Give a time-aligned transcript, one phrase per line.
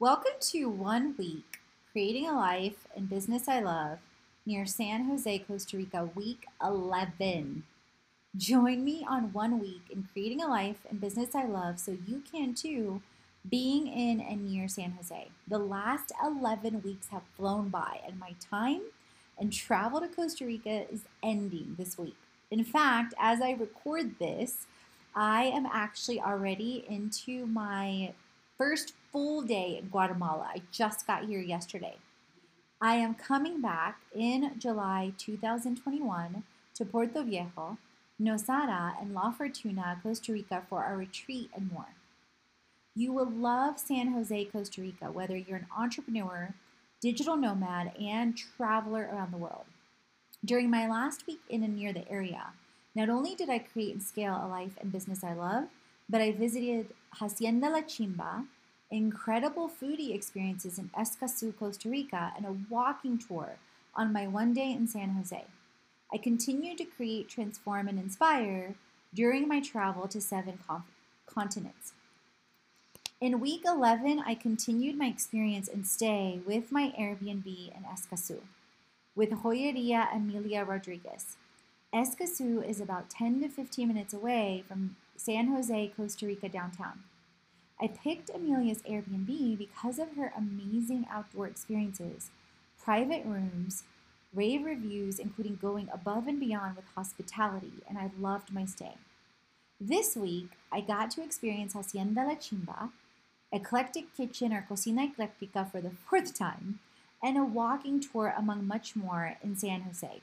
[0.00, 1.60] Welcome to One Week
[1.92, 3.98] Creating a Life and Business I Love
[4.46, 7.64] near San Jose, Costa Rica, week 11.
[8.34, 12.22] Join me on One Week in Creating a Life and Business I Love so you
[12.32, 13.02] can too,
[13.50, 15.28] being in and near San Jose.
[15.46, 18.80] The last 11 weeks have flown by, and my time
[19.38, 22.16] and travel to Costa Rica is ending this week.
[22.50, 24.66] In fact, as I record this,
[25.14, 28.14] I am actually already into my
[28.56, 30.50] first full day in Guatemala.
[30.54, 31.96] I just got here yesterday.
[32.80, 36.42] I am coming back in July 2021
[36.74, 37.78] to Puerto Viejo,
[38.20, 41.94] Nosara, and La Fortuna, Costa Rica for our retreat and more.
[42.94, 46.54] You will love San Jose, Costa Rica, whether you're an entrepreneur,
[47.00, 49.64] digital nomad, and traveler around the world.
[50.44, 52.52] During my last week in and near the area,
[52.94, 55.64] not only did I create and scale a life and business I love,
[56.08, 58.46] but I visited Hacienda La Chimba,
[58.90, 63.56] incredible foodie experiences in Escazú, Costa Rica, and a walking tour
[63.94, 65.44] on my one day in San Jose.
[66.12, 68.74] I continued to create, transform, and inspire
[69.14, 70.58] during my travel to seven
[71.26, 71.92] continents.
[73.20, 78.38] In week 11, I continued my experience and stay with my Airbnb in Escazú
[79.14, 81.36] with Joyeria Emilia Rodriguez.
[81.92, 87.02] Escazú is about 10 to 15 minutes away from San Jose, Costa Rica downtown.
[87.82, 92.30] I picked Amelia's Airbnb because of her amazing outdoor experiences,
[92.82, 93.84] private rooms,
[94.34, 98.94] rave reviews, including going above and beyond with hospitality, and I loved my stay.
[99.80, 102.90] This week, I got to experience Hacienda La Chimba,
[103.50, 106.80] Eclectic Kitchen or Cocina Eclectica for the fourth time,
[107.22, 110.20] and a walking tour among much more in San Jose.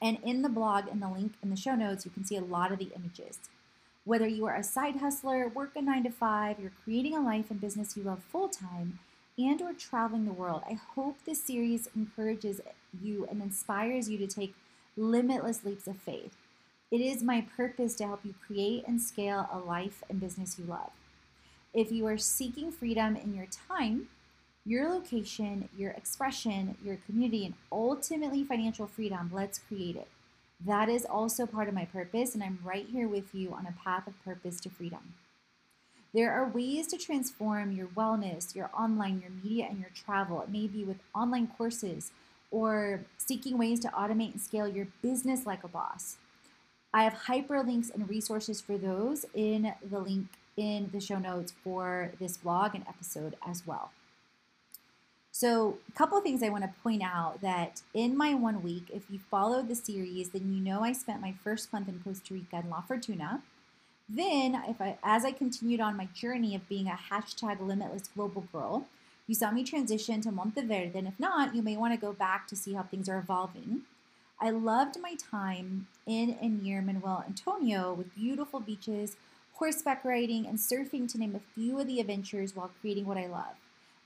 [0.00, 2.40] And in the blog and the link in the show notes, you can see a
[2.40, 3.38] lot of the images.
[4.04, 7.50] Whether you are a side hustler, work a nine to five, you're creating a life
[7.50, 8.98] and business you love full time,
[9.38, 12.60] and or traveling the world, I hope this series encourages
[13.00, 14.54] you and inspires you to take
[14.96, 16.34] limitless leaps of faith.
[16.90, 20.64] It is my purpose to help you create and scale a life and business you
[20.64, 20.90] love.
[21.72, 24.08] If you are seeking freedom in your time,
[24.66, 30.08] your location, your expression, your community, and ultimately financial freedom, let's create it.
[30.64, 33.84] That is also part of my purpose, and I'm right here with you on a
[33.84, 35.14] path of purpose to freedom.
[36.14, 40.42] There are ways to transform your wellness, your online, your media, and your travel.
[40.42, 42.12] It may be with online courses
[42.50, 46.18] or seeking ways to automate and scale your business like a boss.
[46.92, 52.12] I have hyperlinks and resources for those in the link in the show notes for
[52.20, 53.90] this vlog and episode as well.
[55.42, 58.84] So, a couple of things I want to point out that in my one week,
[58.94, 62.34] if you followed the series, then you know I spent my first month in Costa
[62.34, 63.42] Rica in La Fortuna.
[64.08, 68.44] Then, if I, as I continued on my journey of being a hashtag limitless global
[68.52, 68.86] girl,
[69.26, 70.96] you saw me transition to Monteverde.
[70.96, 73.80] And if not, you may want to go back to see how things are evolving.
[74.40, 79.16] I loved my time in and near Manuel Antonio with beautiful beaches,
[79.54, 83.26] horseback riding, and surfing, to name a few of the adventures while creating what I
[83.26, 83.56] love.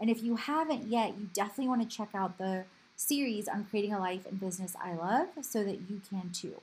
[0.01, 2.65] And if you haven't yet, you definitely want to check out the
[2.97, 6.61] series on creating a life and business I love so that you can too.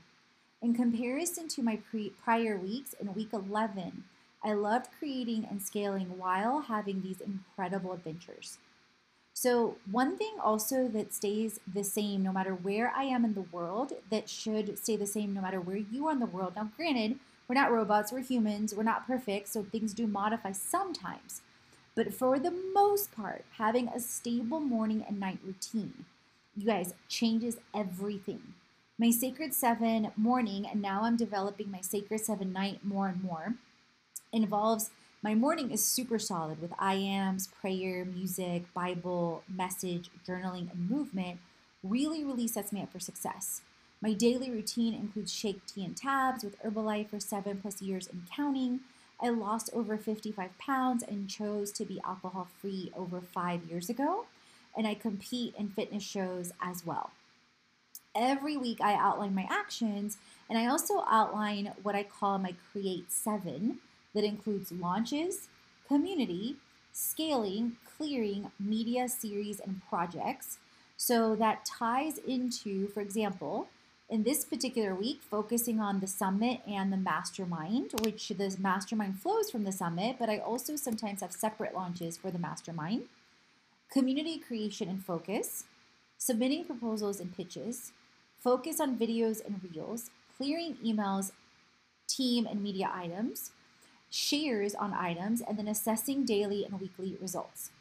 [0.61, 4.05] In comparison to my pre- prior weeks, in week 11,
[4.43, 8.57] I loved creating and scaling while having these incredible adventures.
[9.35, 13.41] So, one thing also that stays the same no matter where I am in the
[13.41, 16.53] world, that should stay the same no matter where you are in the world.
[16.55, 21.41] Now, granted, we're not robots, we're humans, we're not perfect, so things do modify sometimes.
[21.95, 26.05] But for the most part, having a stable morning and night routine,
[26.55, 28.53] you guys, changes everything.
[28.97, 33.55] My Sacred Seven morning, and now I'm developing my Sacred Seven night more and more,
[34.31, 34.91] involves
[35.23, 41.39] my morning is super solid with I ams, prayer, music, Bible, message, journaling, and movement.
[41.81, 43.61] Really, really sets me up for success.
[44.01, 48.23] My daily routine includes shake, tea, and tabs with Herbalife for seven plus years and
[48.35, 48.81] counting.
[49.21, 54.25] I lost over 55 pounds and chose to be alcohol free over five years ago.
[54.75, 57.11] And I compete in fitness shows as well.
[58.15, 60.17] Every week, I outline my actions
[60.49, 63.79] and I also outline what I call my Create Seven
[64.13, 65.47] that includes launches,
[65.87, 66.57] community,
[66.91, 70.59] scaling, clearing, media series, and projects.
[70.97, 73.67] So that ties into, for example,
[74.09, 79.49] in this particular week, focusing on the summit and the mastermind, which the mastermind flows
[79.49, 83.03] from the summit, but I also sometimes have separate launches for the mastermind.
[83.91, 85.65] Community creation and focus,
[86.17, 87.91] submitting proposals and pitches,
[88.39, 91.31] focus on videos and reels, clearing emails,
[92.07, 93.51] team and media items,
[94.09, 97.71] shares on items, and then assessing daily and weekly results.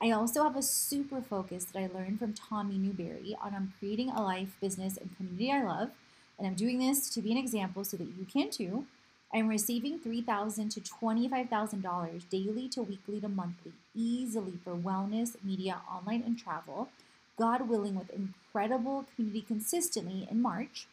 [0.00, 4.10] I also have a super focus that I learned from Tommy Newberry on I'm creating
[4.10, 5.90] a life, business, and community I love.
[6.38, 8.84] And I'm doing this to be an example so that you can too.
[9.32, 16.22] I'm receiving 3,000 to $25,000 daily to weekly to monthly, easily for wellness, media, online,
[16.26, 16.90] and travel.
[17.38, 20.86] God willing, with incredible community consistently in March.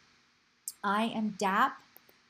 [0.82, 1.78] I am DAP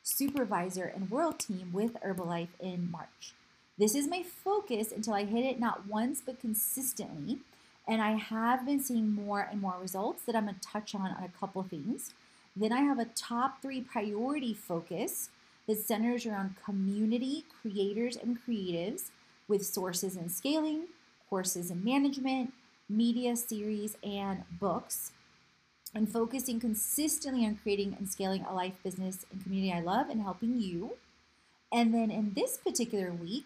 [0.02, 3.34] supervisor and world team with Herbalife in March.
[3.78, 7.40] This is my focus until I hit it not once but consistently.
[7.88, 11.12] And I have been seeing more and more results that I'm going to touch on
[11.12, 12.14] on a couple things.
[12.56, 15.30] Then I have a top three priority focus
[15.68, 19.10] that centers around community, creators, and creatives
[19.48, 20.86] with sources and scaling,
[21.30, 22.54] courses and management,
[22.88, 25.12] media series, and books
[25.96, 30.22] and focusing consistently on creating and scaling a life, business, and community I love and
[30.22, 30.94] helping you.
[31.72, 33.46] And then in this particular week,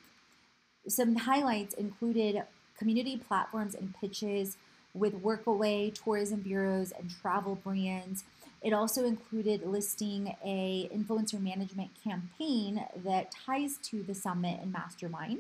[0.88, 2.44] some highlights included
[2.78, 4.58] community platforms and pitches
[4.94, 8.24] with Workaway, tourism bureaus, and travel brands.
[8.62, 15.40] It also included listing a influencer management campaign that ties to the summit and mastermind.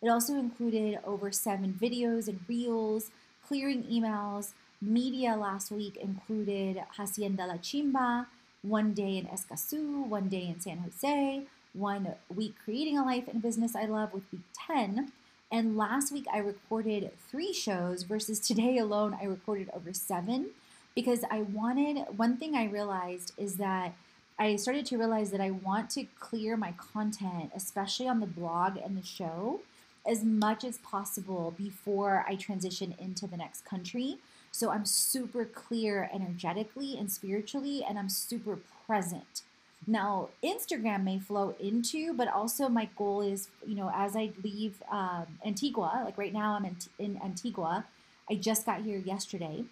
[0.00, 3.10] It also included over seven videos and reels,
[3.46, 8.26] clearing emails, Media last week included Hacienda La Chimba,
[8.62, 11.42] one day in Escazú, one day in San Jose,
[11.72, 15.12] one week creating a life and business I love with week 10.
[15.50, 20.50] And last week I recorded three shows versus today alone I recorded over seven
[20.94, 23.94] because I wanted, one thing I realized is that
[24.38, 28.76] I started to realize that I want to clear my content, especially on the blog
[28.76, 29.60] and the show,
[30.06, 34.18] as much as possible before I transition into the next country
[34.50, 39.42] so I'm super clear energetically and spiritually, and I'm super present.
[39.90, 44.82] Now, Instagram may flow into, but also my goal is, you know, as I leave
[44.90, 47.86] um, Antigua, like right now I'm in, in Antigua,
[48.30, 49.64] I just got here yesterday,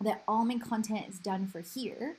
[0.00, 2.14] that all my content is done for here.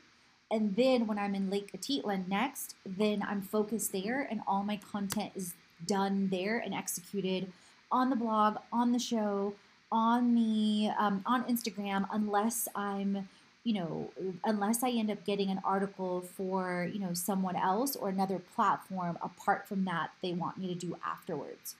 [0.52, 4.76] And then when I'm in Lake Atitlan next, then I'm focused there and all my
[4.76, 5.54] content is
[5.86, 7.54] done there and executed
[7.90, 9.54] on the blog, on the show,
[9.94, 13.30] on me um, on Instagram unless I'm
[13.64, 14.12] you know
[14.44, 19.18] unless I end up getting an article for you know someone else or another platform
[19.22, 21.76] apart from that they want me to do afterwards.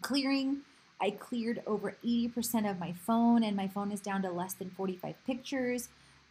[0.00, 0.62] Clearing
[1.00, 4.70] I cleared over 80% of my phone and my phone is down to less than
[4.70, 5.88] 45 pictures.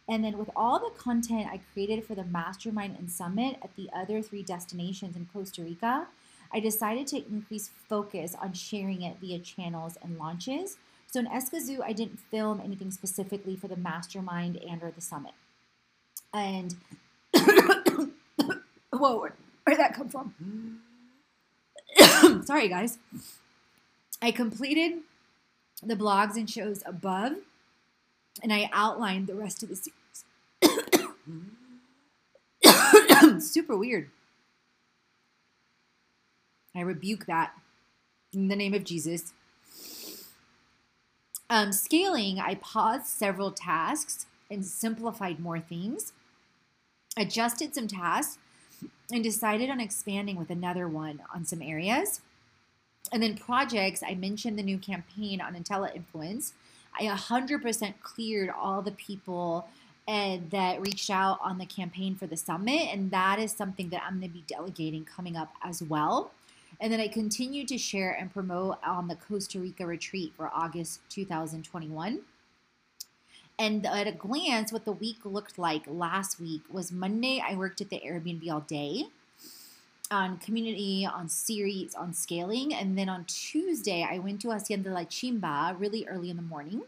[0.08, 3.88] And then with all the content I created for the mastermind and summit at the
[3.94, 6.08] other three destinations in Costa Rica,
[6.52, 10.78] I decided to increase focus on sharing it via channels and launches
[11.16, 15.32] so in Escazú, I didn't film anything specifically for the mastermind and or the summit.
[16.34, 16.74] And
[18.92, 19.32] whoa, where,
[19.64, 20.82] where'd that come from?
[22.44, 22.98] Sorry, guys.
[24.20, 24.98] I completed
[25.82, 27.32] the blogs and shows above,
[28.42, 30.24] and I outlined the rest of the series.
[33.50, 34.10] Super weird.
[36.74, 37.54] I rebuke that
[38.34, 39.32] in the name of Jesus.
[41.48, 46.12] Um, scaling, I paused several tasks and simplified more things,
[47.16, 48.38] adjusted some tasks,
[49.12, 52.20] and decided on expanding with another one on some areas.
[53.12, 56.52] And then projects, I mentioned the new campaign on Intellifluence.
[56.98, 59.68] I 100% cleared all the people
[60.08, 64.02] and that reached out on the campaign for the summit, and that is something that
[64.04, 66.30] I'm going to be delegating coming up as well.
[66.80, 71.00] And then I continued to share and promote on the Costa Rica retreat for August
[71.08, 72.20] 2021.
[73.58, 77.80] And at a glance, what the week looked like last week was Monday, I worked
[77.80, 79.04] at the Airbnb all day
[80.10, 82.74] on community, on series, on scaling.
[82.74, 86.82] And then on Tuesday, I went to Hacienda La Chimba really early in the morning.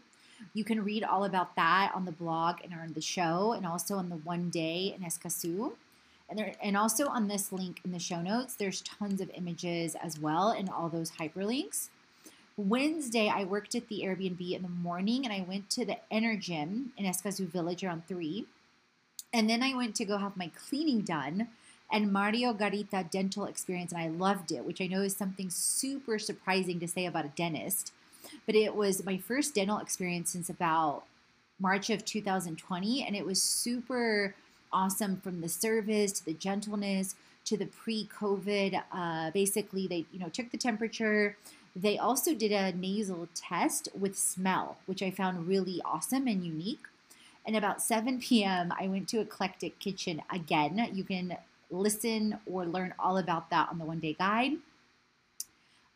[0.53, 3.95] You can read all about that on the blog and on the show, and also
[3.95, 5.73] on the one day in Escazú.
[6.29, 9.95] And, there, and also on this link in the show notes, there's tons of images
[9.95, 11.89] as well and all those hyperlinks.
[12.55, 16.89] Wednesday, I worked at the Airbnb in the morning and I went to the Energym
[16.97, 18.45] in Escazú Village around 3.
[19.33, 21.47] And then I went to go have my cleaning done
[21.91, 26.19] and Mario Garita dental experience, and I loved it, which I know is something super
[26.19, 27.91] surprising to say about a dentist.
[28.45, 31.03] But it was my first dental experience since about
[31.59, 34.35] March of 2020, and it was super
[34.71, 38.81] awesome from the service to the gentleness to the pre-COVID.
[38.91, 41.35] Uh, basically, they you know took the temperature.
[41.75, 46.85] They also did a nasal test with smell, which I found really awesome and unique.
[47.45, 50.89] And about 7 p.m., I went to Eclectic Kitchen again.
[50.93, 51.37] You can
[51.71, 54.53] listen or learn all about that on the one day guide.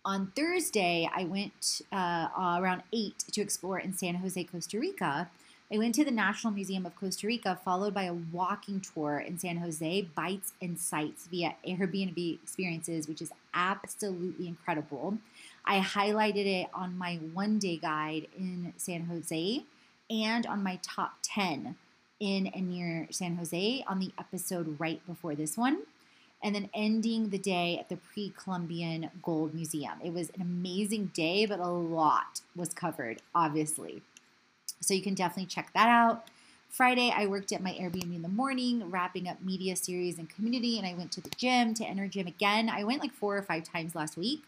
[0.05, 5.29] On Thursday, I went uh, around 8 to explore in San Jose, Costa Rica.
[5.71, 9.39] I went to the National Museum of Costa Rica, followed by a walking tour in
[9.39, 15.17] San Jose, bites and sights via Airbnb experiences, which is absolutely incredible.
[15.65, 19.63] I highlighted it on my one day guide in San Jose
[20.09, 21.75] and on my top 10
[22.19, 25.83] in and near San Jose on the episode right before this one.
[26.43, 29.93] And then ending the day at the Pre Columbian Gold Museum.
[30.03, 34.01] It was an amazing day, but a lot was covered, obviously.
[34.83, 36.27] So you can definitely check that out.
[36.69, 40.79] Friday, I worked at my Airbnb in the morning, wrapping up media series and community,
[40.79, 42.67] and I went to the gym, to Energym again.
[42.67, 44.41] I went like four or five times last week.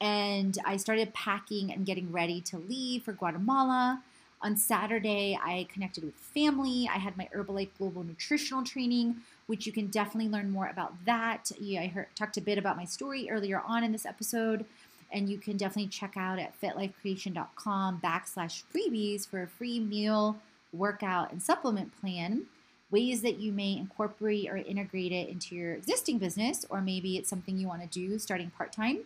[0.00, 4.02] And I started packing and getting ready to leave for Guatemala.
[4.42, 6.88] On Saturday, I connected with family.
[6.90, 9.16] I had my Herbalife Global Nutritional Training,
[9.48, 11.50] which you can definitely learn more about that.
[11.58, 14.64] Yeah, I heard, talked a bit about my story earlier on in this episode,
[15.12, 20.36] and you can definitely check out at fitlifecreation.com backslash freebies for a free meal,
[20.72, 22.46] workout, and supplement plan.
[22.90, 27.28] Ways that you may incorporate or integrate it into your existing business, or maybe it's
[27.28, 29.00] something you want to do starting part time.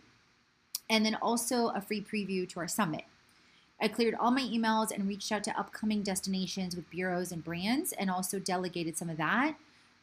[0.89, 3.03] And then also a free preview to our summit.
[3.79, 7.91] I cleared all my emails and reached out to upcoming destinations with bureaus and brands
[7.91, 9.55] and also delegated some of that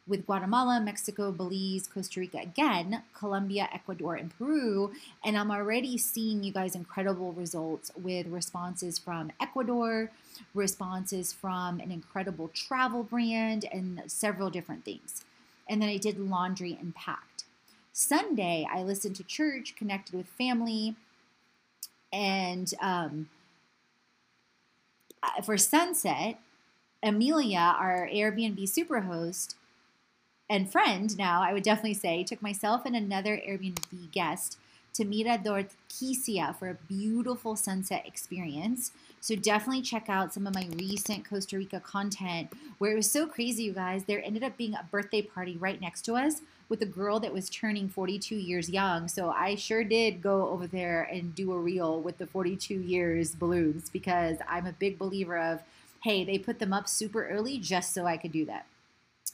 [0.05, 4.91] with Guatemala, Mexico, Belize, Costa Rica again, Colombia, Ecuador, and Peru.
[5.23, 10.11] And I'm already seeing you guys incredible results with responses from Ecuador,
[10.53, 15.23] responses from an incredible travel brand, and several different things.
[15.69, 17.45] And then I did laundry and packed.
[17.93, 20.95] Sunday, I listened to church, connected with family,
[22.11, 23.29] and um,
[25.21, 26.39] uh, for sunset,
[27.01, 29.55] Amelia, our Airbnb superhost
[30.49, 34.57] and friend now, I would definitely say, took myself and another Airbnb guest
[34.93, 38.91] to Mirador Quisia for a beautiful sunset experience.
[39.21, 43.25] So definitely check out some of my recent Costa Rica content where it was so
[43.25, 44.03] crazy, you guys.
[44.03, 47.33] There ended up being a birthday party right next to us with a girl that
[47.33, 49.07] was turning 42 years young.
[49.07, 53.33] So I sure did go over there and do a reel with the 42 years
[53.33, 55.61] balloons because I'm a big believer of,
[56.03, 58.65] hey, they put them up super early just so I could do that.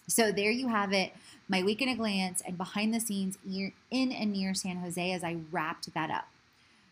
[0.10, 1.14] So there you have it,
[1.48, 5.24] my week in a glance and behind the scenes in and near San Jose as
[5.24, 6.28] I wrapped that up.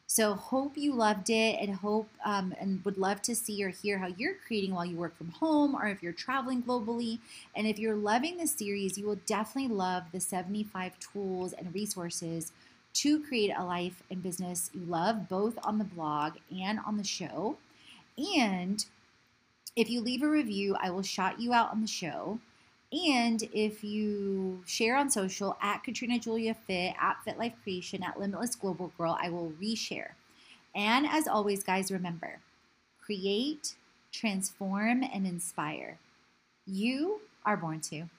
[0.09, 3.97] So hope you loved it and hope um, and would love to see or hear
[3.97, 7.19] how you're creating while you work from home or if you're traveling globally.
[7.55, 12.53] And if you're loving this series, you will definitely love the 75 tools and resources
[12.93, 17.03] to create a life and business you love, both on the blog and on the
[17.03, 17.57] show.
[18.37, 18.85] And
[19.75, 22.39] if you leave a review, I will shout you out on the show.
[22.91, 28.19] And if you share on social at Katrina Julia Fit, at Fit Life Creation, at
[28.19, 30.11] Limitless Global Girl, I will reshare.
[30.73, 32.39] And as always, guys, remember
[33.03, 33.75] create,
[34.11, 35.97] transform, and inspire.
[36.65, 38.09] You are born to.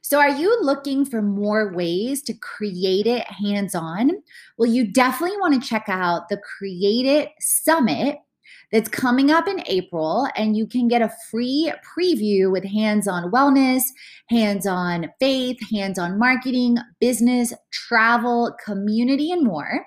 [0.00, 4.22] So, are you looking for more ways to create it hands on?
[4.56, 8.18] Well, you definitely want to check out the Create It Summit
[8.70, 13.30] that's coming up in April, and you can get a free preview with hands on
[13.30, 13.82] wellness,
[14.28, 19.84] hands on faith, hands on marketing, business, travel, community, and more.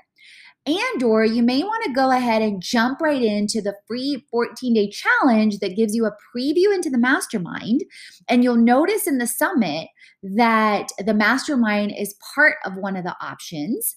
[0.68, 4.92] And or you may want to go ahead and jump right into the free 14-day
[4.92, 7.84] challenge that gives you a preview into the mastermind.
[8.30, 9.88] And you'll notice in the summit
[10.22, 13.96] that the mastermind is part of one of the options.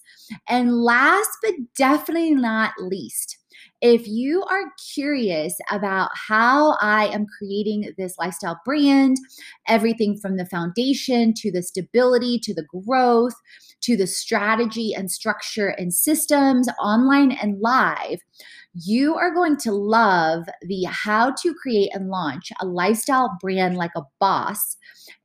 [0.49, 3.37] And last but definitely not least,
[3.85, 9.17] if you are curious about how I am creating this lifestyle brand,
[9.67, 13.35] everything from the foundation to the stability to the growth
[13.85, 18.19] to the strategy and structure and systems, online and live,
[18.75, 23.91] you are going to love the how to create and launch a lifestyle brand like
[23.95, 24.75] a boss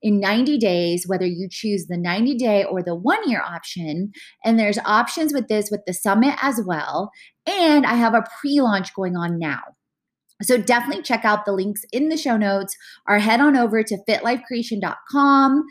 [0.02, 4.12] in 90 days, whether you choose the 90 day or the one year option.
[4.44, 7.10] And there's options with this with the summit as well.
[7.46, 9.60] And I have a pre launch going on now.
[10.42, 12.74] So definitely check out the links in the show notes
[13.06, 15.64] or head on over to fitlifecreation.com.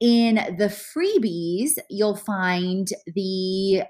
[0.00, 3.84] In the freebies, you'll find the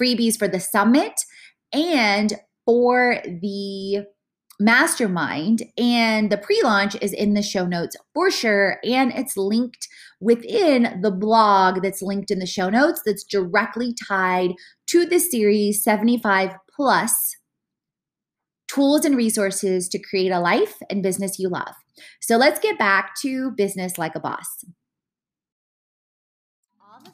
[0.00, 1.12] freebies for the summit
[1.72, 2.34] and
[2.66, 4.04] for the
[4.58, 9.86] mastermind and the pre-launch is in the show notes for sure and it's linked
[10.20, 14.52] within the blog that's linked in the show notes that's directly tied
[14.86, 17.36] to the series 75 plus
[18.68, 21.74] tools and resources to create a life and business you love.
[22.20, 24.64] So let's get back to business like a boss